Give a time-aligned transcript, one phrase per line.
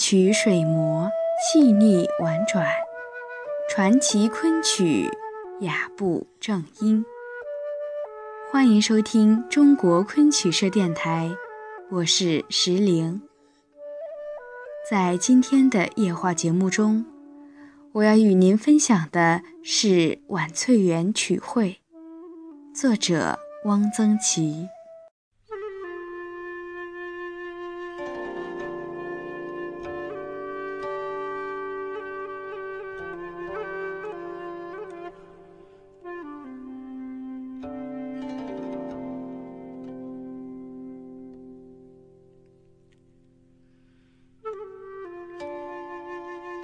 [0.00, 2.64] 曲水磨，细腻婉转；
[3.68, 5.10] 传奇昆曲，
[5.60, 7.04] 雅步正音。
[8.50, 11.30] 欢迎收听中国昆曲社电台，
[11.90, 13.20] 我是石玲。
[14.88, 17.04] 在今天的夜话节目中，
[17.92, 19.88] 我要与您分享的是
[20.28, 21.78] 《晚翠园曲会》，
[22.74, 24.66] 作者汪曾祺。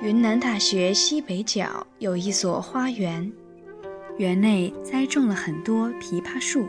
[0.03, 3.33] 云南大学西北角有一所花园，
[4.19, 6.69] 园内栽种了很多枇杷树。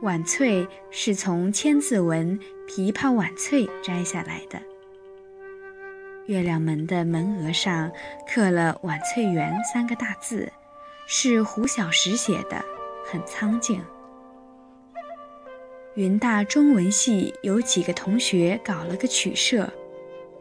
[0.00, 4.58] 晚翠是从千字文“枇杷晚翠”摘下来的。
[6.24, 7.92] 月亮门的门额上
[8.26, 10.50] 刻了“晚翠园”三个大字，
[11.06, 12.64] 是胡小石写的，
[13.04, 13.82] 很苍劲。
[15.94, 19.70] 云大中文系有几个同学搞了个曲社。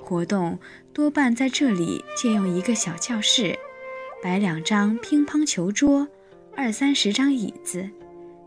[0.06, 0.60] 活动
[0.94, 3.58] 多半在这里借用一个小教室，
[4.22, 6.08] 摆两张乒乓球桌，
[6.56, 7.90] 二三十张椅子，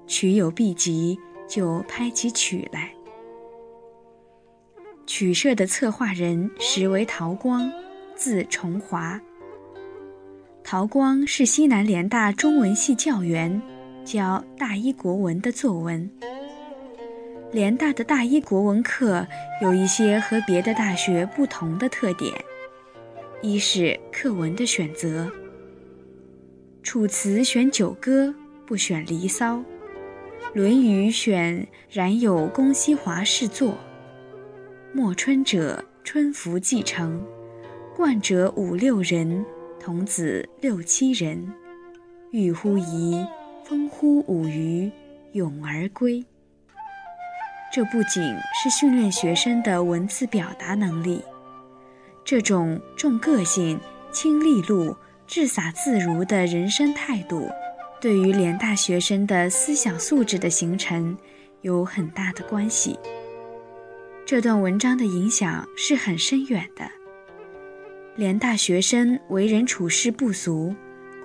[0.06, 2.92] 曲有毕集就拍起曲来。
[5.06, 7.68] 曲社的策划人实为陶光，
[8.14, 9.20] 字崇华。
[10.62, 13.60] 陶光是西南联大中文系教员，
[14.04, 16.08] 教大一国文的作文。
[17.52, 19.26] 联大的大一国文课
[19.62, 22.32] 有一些和别的大学不同的特点：
[23.40, 25.26] 一是课文的选择，
[26.82, 28.26] 《楚辞》选《九歌》，
[28.66, 29.56] 不选《离骚》；
[30.54, 33.78] 《论语》选冉有公西华侍作，
[34.92, 37.24] 莫春者春服继承，
[37.94, 39.46] 冠者五六人，
[39.78, 41.52] 童子六七人，
[42.32, 43.26] 欲乎沂，
[43.64, 44.90] 风乎舞雩，
[45.32, 46.24] 咏而归。
[47.76, 48.22] 这不仅
[48.54, 51.22] 是训练学生的文字表达能力，
[52.24, 53.78] 这种重个性、
[54.10, 57.50] 轻利落、自洒自如的人生态度，
[58.00, 61.18] 对于联大学生的思想素质的形成
[61.60, 62.98] 有很大的关系。
[64.24, 66.90] 这段文章的影响是很深远的。
[68.14, 70.74] 联大学生为人处事不俗，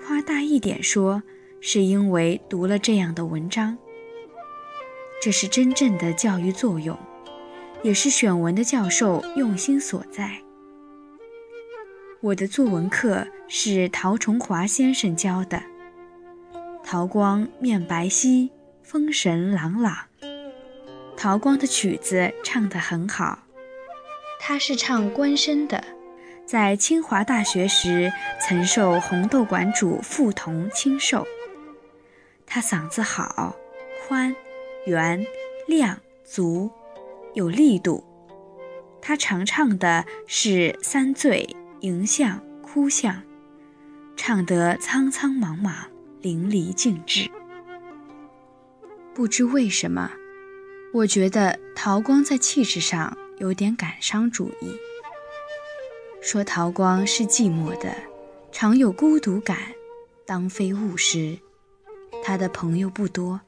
[0.04, 1.22] 夸大一点说，
[1.62, 3.78] 是因为读了这样的文章。
[5.22, 6.98] 这是真正的教育作用，
[7.84, 10.42] 也是选文的教授用心所在。
[12.20, 15.62] 我的作文课是陶崇华先生教的。
[16.82, 18.50] 陶光面白皙，
[18.82, 19.96] 风神朗朗。
[21.16, 23.44] 陶光的曲子唱得很好，
[24.40, 25.84] 他是唱官声的，
[26.44, 31.24] 在清华大学时曾受红豆馆主傅彤亲授。
[32.44, 33.54] 他嗓子好，
[34.08, 34.34] 宽。
[34.84, 35.24] 圆、
[35.68, 36.70] 亮、足，
[37.34, 38.02] 有力度。
[39.00, 43.22] 他常唱的是三醉、迎相、哭相，
[44.16, 45.72] 唱得苍苍茫茫，
[46.20, 47.30] 淋漓尽致。
[49.14, 50.10] 不知为什么，
[50.92, 54.76] 我觉得陶光在气质上有点感伤主义。
[56.20, 57.94] 说陶光是寂寞的，
[58.50, 59.58] 常有孤独感，
[60.26, 61.38] 当非误实。
[62.24, 63.40] 他的朋友不多。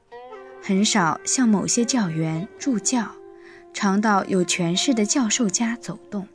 [0.67, 3.05] 很少向某些教员助教，
[3.71, 6.27] 常到有权势的教授家走动，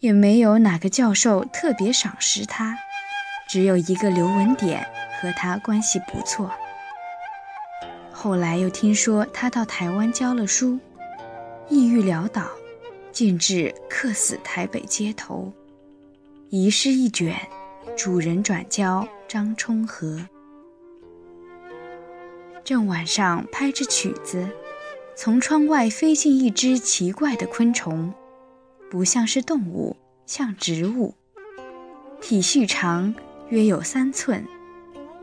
[0.00, 2.76] 也没有哪个教授特别赏识他，
[3.48, 4.84] 只有一个刘文典
[5.20, 6.50] 和他关系不错。
[8.10, 10.76] 后来又听说他到台湾教了书，
[11.68, 12.50] 抑郁潦倒，
[13.12, 15.52] 竟至客死台北街头，
[16.50, 17.36] 遗诗一卷，
[17.96, 20.26] 主人转交张充和。
[22.66, 24.48] 正晚上拍着曲子，
[25.14, 28.12] 从窗外飞进一只奇怪的昆虫，
[28.90, 29.96] 不像是动物，
[30.26, 31.14] 像植物，
[32.20, 33.14] 体细长，
[33.50, 34.44] 约有三寸，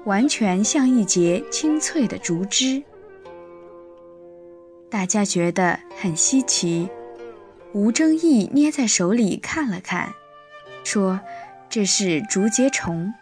[0.06, 2.82] 完全像一节青翠的竹枝。
[4.90, 6.88] 大家觉得很稀奇，
[7.74, 10.14] 吴正义捏在手里看了看，
[10.86, 11.20] 说
[11.70, 13.14] ：“这是竹节虫。”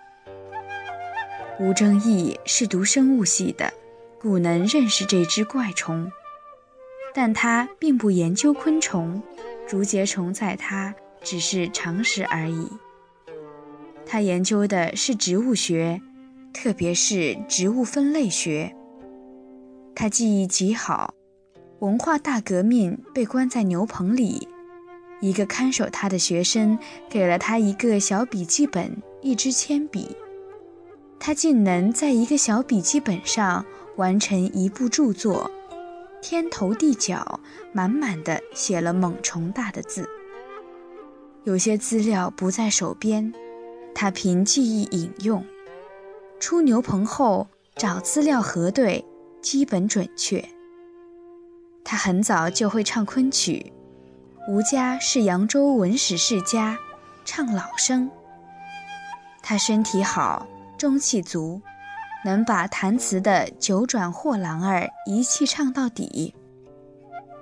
[1.60, 3.74] 吴正义是读生物系的。
[4.22, 6.12] 故能认识这只怪虫，
[7.12, 9.20] 但他并不研究昆虫，
[9.68, 12.68] 竹节虫在他只是常识而已。
[14.06, 16.00] 他研究的是植物学，
[16.54, 18.76] 特别是植物分类学。
[19.96, 21.16] 他记忆极好，
[21.80, 24.48] 文化大革命被关在牛棚里，
[25.20, 26.78] 一个看守他的学生
[27.10, 30.16] 给了他一个小笔记本、一支铅笔，
[31.20, 33.66] 他竟能在一个小笔记本上
[33.98, 35.52] 完成一部著作，
[36.22, 37.40] 天头地脚
[37.74, 40.08] 满满的写了猛虫大的字。
[41.44, 43.34] 有些资料不在手边，
[43.94, 45.46] 他凭记忆引用，
[46.40, 49.04] 出牛棚后找资料核对，
[49.42, 50.48] 基本准确。
[51.84, 53.74] 他很早就会唱昆曲。
[54.48, 56.78] 吴家是扬州文史世家，
[57.26, 58.10] 唱老生。
[59.42, 60.48] 他身体好，
[60.78, 61.62] 中气足，
[62.24, 66.36] 能把弹词的九转货郎儿一气唱到底，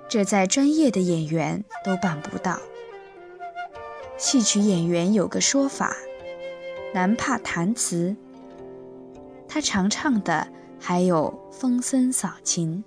[0.08, 2.58] 这在专业的演员都办不到。
[4.16, 5.94] 戏曲演员有个说法，
[6.94, 8.16] 男怕弹词。
[9.48, 10.46] 他常唱的
[10.78, 12.84] 还有《风声扫琴》。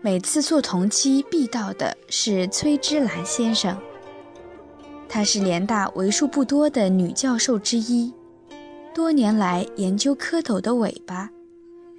[0.00, 3.76] 每次做同期必到的是崔之兰先生，
[5.08, 8.14] 她是联大为数不多的女教授之一，
[8.98, 11.30] 多年来研究蝌蚪的尾巴，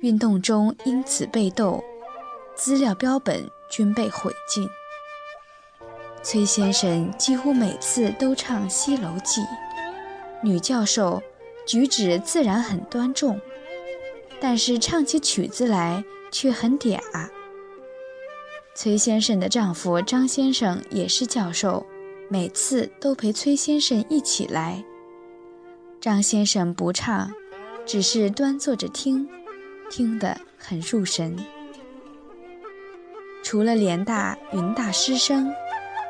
[0.01, 1.81] 运动中因此被斗，
[2.57, 4.67] 资料标本均被毁尽。
[6.21, 9.39] 崔先生几乎每次都唱《西楼记》，
[10.43, 11.23] 女教授
[11.65, 13.39] 举止自然很端重，
[14.41, 16.03] 但是唱起曲子来
[16.33, 16.99] 却很嗲。
[18.75, 21.85] 崔先生的丈夫张先生也是教授，
[22.27, 24.83] 每次都陪崔先生一起来。
[26.01, 27.29] 张先生不唱，
[27.85, 29.27] 只是端坐着听，
[29.91, 31.35] 听得很入神。
[33.43, 35.53] 除了联大、云大师生，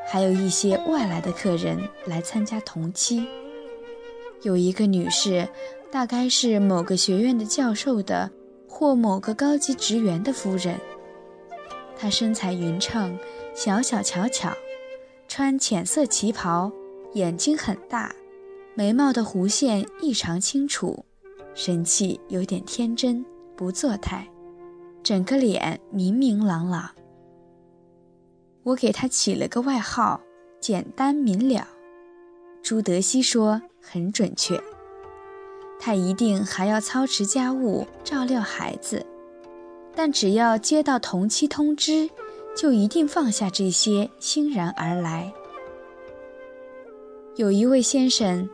[0.08, 3.28] 还有一些外来的客人来参加同期。
[4.44, 5.50] 有一个女士，
[5.92, 8.30] 大概是某个学院的教授的，
[8.68, 10.80] 或某个高级职员的夫人。
[11.98, 13.18] 她身材匀称，
[13.56, 14.54] 小小巧巧，
[15.28, 16.72] 穿浅色旗袍，
[17.14, 18.16] 眼睛很大，
[18.80, 21.04] 眉毛的弧线异常清楚，
[21.54, 24.26] 神气有点天真，不作态，
[25.04, 26.90] 整个脸明明朗朗。
[28.64, 30.22] 我给他起了个外号，
[30.62, 31.68] 简单明了。
[32.64, 34.58] 朱德熙说很准确。
[35.78, 39.06] 他一定还要操持家务，照料孩子。
[39.94, 42.10] 但只要接到同期通知，
[42.56, 45.34] 就一定放下这些，欣然而来。
[47.36, 48.50] 有一位先生，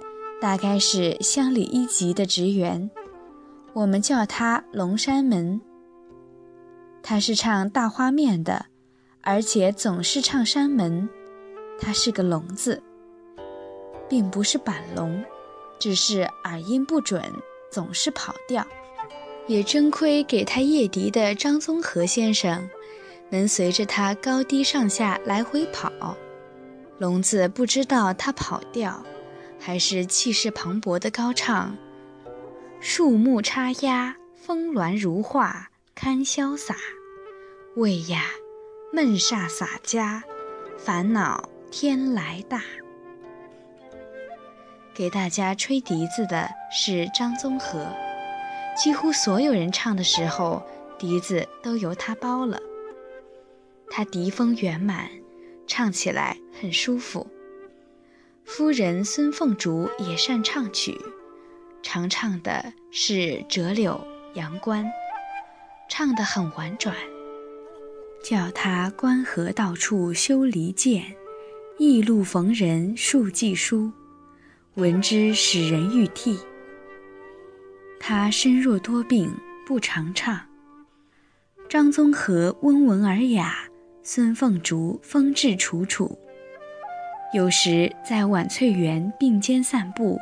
[0.45, 2.91] 大概是乡里一级的职员，
[3.73, 5.59] 我们叫他龙山门。
[7.01, 8.67] 他是唱大花面的，
[9.21, 11.09] 而且总是唱山门。
[11.79, 12.79] 他是个聋子，
[14.07, 15.25] 并不是板聋，
[15.79, 17.23] 只是耳音不准，
[17.71, 18.63] 总是跑调。
[19.47, 22.69] 也真亏给他夜笛的张宗和先生，
[23.31, 26.15] 能随着他高低上下来回跑。
[26.99, 29.03] 聋子不知道他跑调，
[29.59, 31.75] 还是气势磅礴的高唱
[32.79, 36.75] ：“树木插鸦，峰峦如画，堪潇洒。
[37.75, 38.23] 喂呀，
[38.93, 40.23] 闷煞洒家，
[40.77, 42.61] 烦恼天来大。”
[44.93, 47.85] 给大家吹笛子的是张宗和。
[48.77, 50.63] 几乎所有人唱的时候，
[50.97, 52.59] 笛子都由他包了。
[53.89, 55.09] 他笛风圆满，
[55.67, 57.27] 唱起来很舒服。
[58.45, 60.95] 夫人孙凤竹也善唱曲，
[61.81, 63.13] 常唱的是
[63.47, 63.93] 《折柳》
[64.37, 64.85] 《阳关》，
[65.89, 66.95] 唱得很婉转。
[68.23, 71.03] 叫他关河到处修离间，
[71.79, 73.91] 驿路逢人数寄书，
[74.75, 76.39] 闻之使人欲涕。
[77.99, 79.35] 他身弱多病，
[79.65, 80.39] 不常唱。
[81.67, 83.67] 张宗和温文尔雅，
[84.03, 86.19] 孙凤竹风致楚楚。
[87.35, 90.17] 有时在晚翠园并肩散步，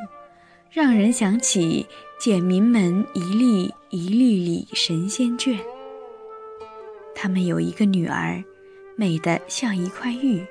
[0.68, 1.86] 让人想起
[2.18, 5.56] 简明门一粒一粒里神仙卷。
[7.14, 8.42] 他们有一个女儿，
[8.96, 10.44] 美得像一块玉。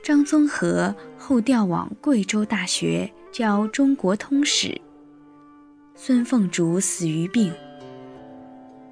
[0.00, 4.80] 张宗和后调往贵州大学教中国通史。
[5.96, 7.52] 孙凤竹死于病。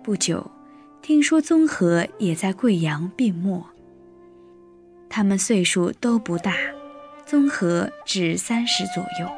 [0.03, 0.51] 不久，
[1.01, 3.65] 听说宗和也在贵阳病没。
[5.15, 6.57] 他们岁数都不大，
[7.25, 9.31] 综合只三十左右。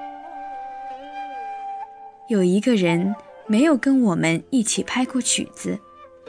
[2.30, 3.14] 有一个人
[3.46, 5.78] 没有跟我们一起拍过曲子，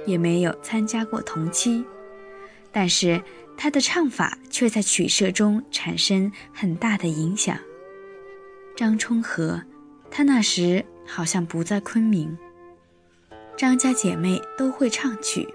[0.06, 1.86] 也没有参加过同期，
[2.74, 3.24] 但是
[3.56, 7.58] 他的唱法却在曲社中产生很大的影响。
[8.76, 9.64] 张充和，
[10.12, 10.84] 他那时。
[11.10, 12.38] 好像不在昆明。
[13.56, 15.48] 张家姐妹都会唱曲，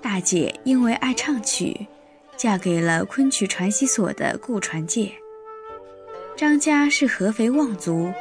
[0.00, 1.88] 大姐因为爱唱曲，
[2.36, 5.12] 嫁给了昆曲传习所的顾传介。
[6.36, 8.12] 张家是合肥望族，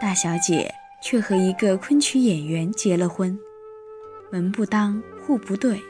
[0.00, 0.72] 大小姐
[1.02, 3.38] 却和一个昆曲演员结了婚，
[4.30, 5.80] 门不当户不对。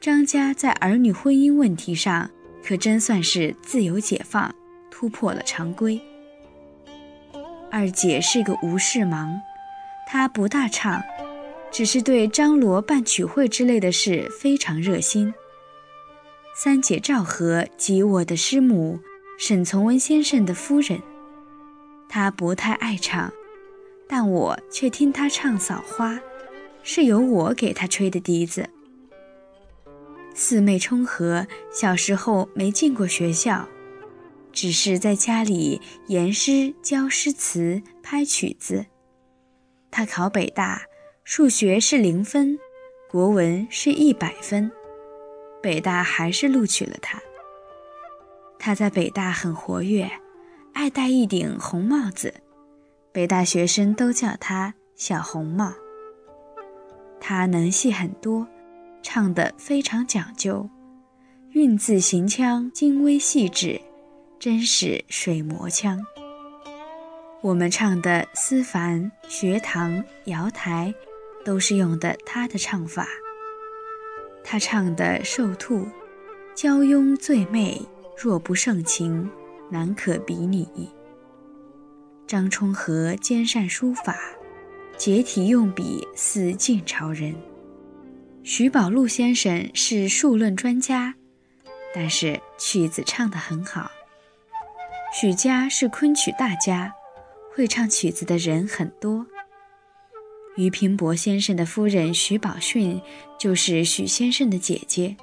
[0.00, 2.30] 张家在儿女婚姻问题上
[2.64, 4.54] 可真算是自由解放，
[4.90, 6.00] 突破了常规。
[7.70, 9.40] 二姐是个无事忙，
[10.06, 11.02] 她不大唱，
[11.72, 15.34] 只是对张罗办曲会之类的事非常热心。
[16.58, 18.98] 三姐赵和即我的师母
[19.38, 21.02] 沈从文先生的夫人，
[22.08, 23.30] 她不太爱唱，
[24.08, 26.14] 但我却听她唱《扫花》，
[26.82, 28.70] 是由我给她吹的笛子。
[30.34, 33.68] 四妹冲和小时候没进过学校。
[34.50, 38.86] 只是在家里研诗、教诗词、拍曲子。
[39.90, 40.86] 他考北大，
[41.22, 42.58] 数学是零分，
[43.10, 44.72] 国文是一百分，
[45.66, 47.20] 北大还是录取了他。
[48.56, 50.08] 他在北大很活跃，
[50.72, 52.34] 爱戴一顶红帽子，
[53.10, 55.74] 北大学生都叫他“小红帽”。
[57.18, 58.46] 他能戏很多，
[59.02, 60.70] 唱得非常讲究，
[61.50, 63.80] 韵字行腔精微细致。
[64.38, 65.98] 真是水磨腔。
[67.40, 69.90] 我们唱的《思凡》《学堂》
[70.26, 70.94] 《瑶台》，
[71.44, 73.08] 都是用的他的唱法。
[74.48, 75.78] 他唱的《瘦兔》，
[76.54, 77.82] 娇慵最媚，
[78.16, 79.28] 若不盛情，
[79.70, 80.88] 难可比拟。
[82.28, 84.16] 张充和兼善书法，
[84.96, 87.34] 结体用笔似晋朝人。
[88.44, 91.16] 徐宝禄先生是数论专家，
[91.92, 93.90] 但是曲子唱得很好。
[95.12, 96.94] 许家是昆曲大家，
[97.52, 99.26] 会唱曲子的人很多。
[100.56, 103.00] 俞平伯先生的夫人许宝训
[103.38, 105.14] 就是许先生的姐姐。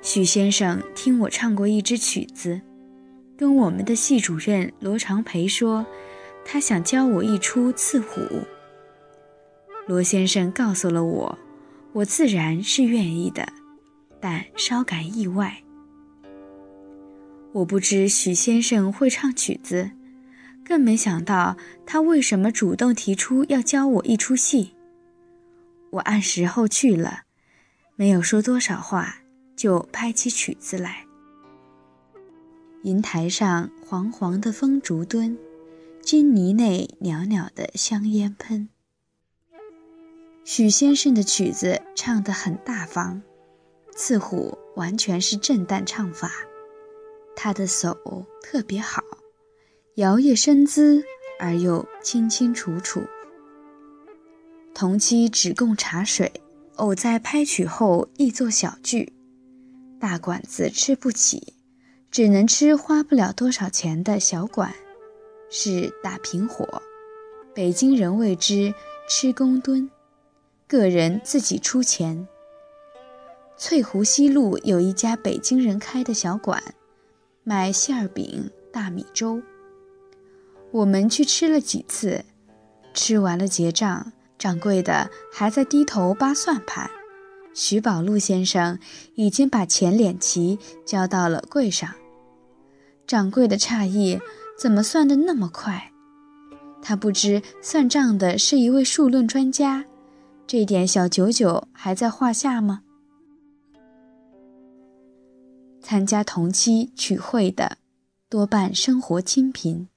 [0.00, 2.60] 许先生听我唱过一支曲子，
[3.36, 5.84] 跟我们的系主任罗长培说，
[6.44, 8.20] 他想教我一出《刺虎》。
[9.88, 11.38] 罗先生告诉了我，
[11.92, 13.46] 我自然是愿意的，
[14.20, 15.62] 但稍感意外。
[17.52, 19.90] 我不知许先生会唱曲子，
[20.64, 24.74] 更没想到他为什么主动提出要教我一出戏。
[25.90, 27.24] 我按时候去了，
[27.96, 29.22] 没有说多少话，
[29.54, 31.06] 就拍起曲子来。
[32.82, 35.38] 银台上黄黄的风烛蹲，
[36.00, 38.68] 金泥内袅袅的香烟喷。
[40.44, 43.22] 许先生的曲子唱得很大方，
[43.94, 46.32] 刺虎完全是正旦唱法。
[47.36, 49.02] 他的手特别好，
[49.96, 51.04] 摇曳身姿
[51.38, 53.02] 而又清清楚楚。
[54.74, 56.32] 同期只供茶水，
[56.76, 59.12] 偶在拍曲后亦作小聚。
[60.00, 61.52] 大馆子吃不起，
[62.10, 64.74] 只能吃花不了多少钱的小馆，
[65.50, 66.82] 是打平伙。
[67.54, 68.72] 北京人谓之
[69.06, 69.90] 吃公墩，
[70.66, 72.26] 个人自己出钱。
[73.58, 76.74] 翠湖西路有一家北京人开的小馆。
[77.44, 79.42] 买馅儿饼、大米粥。
[80.72, 82.24] 我们去吃了几次，
[82.94, 86.90] 吃完了结账，掌柜的还在低头扒算盘。
[87.54, 88.78] 徐宝禄先生
[89.14, 91.90] 已经把钱敛齐，交到了柜上。
[93.06, 94.18] 掌柜的诧异，
[94.58, 95.92] 怎么算得那么快？
[96.80, 99.84] 他不知算账的是一位数论专家，
[100.46, 102.80] 这点小九九还在话下吗？
[105.82, 107.76] 参加同期曲会的，
[108.30, 109.88] 多半生活清贫。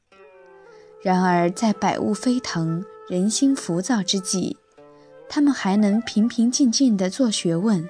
[1.06, 4.58] 然而在百物飞腾、人心浮躁之际，
[5.30, 7.88] 他们还能平平静静地做学问，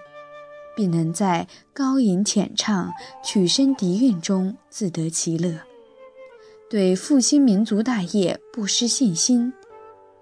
[0.75, 2.91] 并能在高吟浅唱、
[3.23, 5.61] 曲声笛韵中自得其乐，
[6.69, 9.53] 对复兴民族大业不失信心，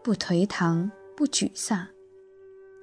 [0.03, 1.87] 不颓唐，不沮丧。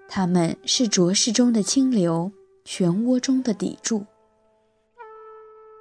[0.08, 2.32] 他们是浊世中的清流，
[2.66, 4.04] 漩涡中的砥柱。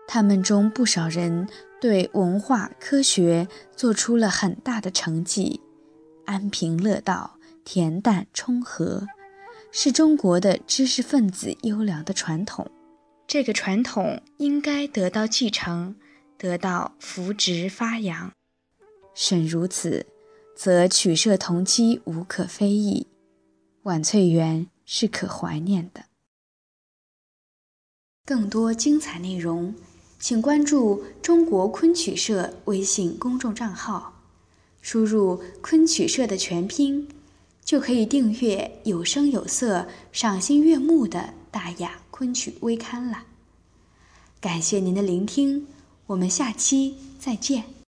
[0.08, 1.48] 他们中不少人
[1.82, 5.62] 对文化科学做出了很大的成绩，
[6.26, 9.08] 安贫乐道，恬淡充和，
[9.72, 12.70] 是中国的知识分子优良的传统。
[13.26, 15.96] 这个传统应该得到继承，
[16.38, 18.32] 得到扶植发扬。
[19.14, 20.06] 甚如此，
[20.56, 23.08] 则曲社同期无可非议，
[23.84, 26.06] 晚翠园是可怀念的。
[28.26, 29.74] 更多精彩内容。
[30.20, 34.22] 请关注中国昆曲社微信公众账号，
[34.82, 37.08] 输入“昆曲社”的全拼，
[37.64, 43.24] 就可以订阅有声有色、赏心悦目的大雅昆曲微刊了。
[44.42, 45.68] 感谢您的聆听，
[46.08, 47.79] 我们下期再见。